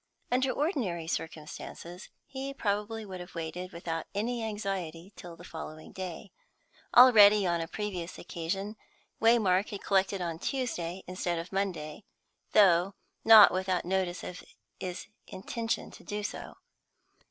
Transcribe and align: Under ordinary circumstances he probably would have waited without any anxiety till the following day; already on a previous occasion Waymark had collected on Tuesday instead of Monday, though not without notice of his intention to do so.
Under 0.31 0.49
ordinary 0.49 1.05
circumstances 1.05 2.09
he 2.25 2.55
probably 2.55 3.05
would 3.05 3.19
have 3.19 3.35
waited 3.35 3.71
without 3.71 4.07
any 4.15 4.43
anxiety 4.43 5.13
till 5.15 5.35
the 5.35 5.43
following 5.43 5.91
day; 5.91 6.31
already 6.97 7.45
on 7.45 7.61
a 7.61 7.67
previous 7.67 8.17
occasion 8.17 8.77
Waymark 9.21 9.69
had 9.69 9.83
collected 9.83 10.19
on 10.19 10.39
Tuesday 10.39 11.03
instead 11.05 11.37
of 11.37 11.51
Monday, 11.53 12.03
though 12.53 12.95
not 13.23 13.53
without 13.53 13.85
notice 13.85 14.23
of 14.23 14.43
his 14.79 15.05
intention 15.27 15.91
to 15.91 16.03
do 16.03 16.23
so. 16.23 16.57